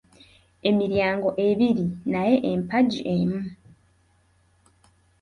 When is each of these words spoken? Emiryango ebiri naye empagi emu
Emiryango 0.69 1.27
ebiri 1.47 1.85
naye 2.11 2.35
empagi 2.51 2.99
emu 3.15 3.41